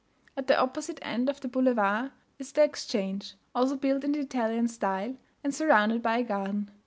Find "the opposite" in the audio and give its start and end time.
0.47-0.97